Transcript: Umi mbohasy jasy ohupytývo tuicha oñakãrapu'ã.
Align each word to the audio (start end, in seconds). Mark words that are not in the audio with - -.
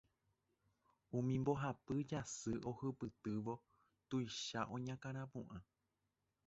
Umi 1.17 1.33
mbohasy 1.41 1.99
jasy 2.09 2.53
ohupytývo 2.69 3.53
tuicha 4.07 4.61
oñakãrapu'ã. 4.75 5.57